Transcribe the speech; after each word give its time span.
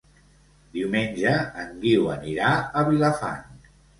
Diumenge 0.77 1.33
en 1.65 1.77
Guiu 1.85 2.09
anirà 2.15 2.53
a 2.81 2.85
Vilafant. 2.91 3.63